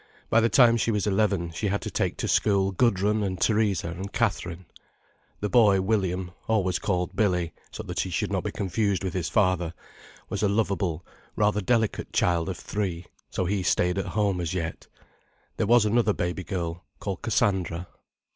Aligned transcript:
By 0.31 0.41
the 0.41 0.49
time 0.49 0.77
she 0.77 0.89
was 0.89 1.05
eleven, 1.05 1.51
she 1.51 1.67
had 1.67 1.83
to 1.83 1.91
take 1.91 2.17
to 2.17 2.27
school 2.27 2.71
Gudrun 2.71 3.21
and 3.21 3.39
Theresa 3.39 3.89
and 3.89 4.11
Catherine. 4.11 4.65
The 5.41 5.47
boy, 5.49 5.79
William, 5.79 6.31
always 6.47 6.79
called 6.79 7.15
Billy, 7.15 7.53
so 7.69 7.83
that 7.83 7.99
he 7.99 8.09
should 8.09 8.31
not 8.31 8.43
be 8.43 8.51
confused 8.51 9.03
with 9.03 9.13
his 9.13 9.29
father, 9.29 9.75
was 10.27 10.41
a 10.41 10.49
lovable, 10.49 11.05
rather 11.35 11.61
delicate 11.61 12.11
child 12.13 12.49
of 12.49 12.57
three, 12.57 13.05
so 13.29 13.45
he 13.45 13.61
stayed 13.61 13.99
at 13.99 14.07
home 14.17 14.41
as 14.41 14.55
yet. 14.55 14.87
There 15.57 15.67
was 15.67 15.85
another 15.85 16.13
baby 16.13 16.43
girl, 16.43 16.83
called 16.99 17.21
Cassandra. 17.21 17.87